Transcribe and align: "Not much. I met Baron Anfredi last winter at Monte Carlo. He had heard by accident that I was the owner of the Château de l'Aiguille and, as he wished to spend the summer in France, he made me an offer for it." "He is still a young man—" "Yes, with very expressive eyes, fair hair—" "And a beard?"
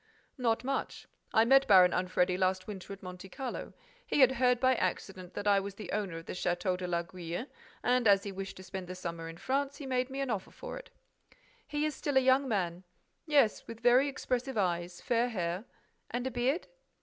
"Not 0.39 0.63
much. 0.63 1.07
I 1.31 1.45
met 1.45 1.67
Baron 1.67 1.93
Anfredi 1.93 2.35
last 2.35 2.65
winter 2.65 2.91
at 2.91 3.03
Monte 3.03 3.29
Carlo. 3.29 3.73
He 4.03 4.21
had 4.21 4.31
heard 4.31 4.59
by 4.59 4.73
accident 4.73 5.35
that 5.35 5.45
I 5.47 5.59
was 5.59 5.75
the 5.75 5.91
owner 5.91 6.17
of 6.17 6.25
the 6.25 6.33
Château 6.33 6.75
de 6.75 6.87
l'Aiguille 6.87 7.45
and, 7.83 8.07
as 8.07 8.23
he 8.23 8.31
wished 8.31 8.57
to 8.57 8.63
spend 8.63 8.87
the 8.87 8.95
summer 8.95 9.29
in 9.29 9.37
France, 9.37 9.77
he 9.77 9.85
made 9.85 10.09
me 10.09 10.19
an 10.19 10.31
offer 10.31 10.49
for 10.49 10.75
it." 10.75 10.89
"He 11.67 11.85
is 11.85 11.93
still 11.93 12.17
a 12.17 12.19
young 12.19 12.47
man—" 12.47 12.83
"Yes, 13.27 13.67
with 13.67 13.79
very 13.81 14.07
expressive 14.07 14.57
eyes, 14.57 14.99
fair 15.01 15.29
hair—" 15.29 15.65
"And 16.09 16.25
a 16.25 16.31
beard?" 16.31 16.65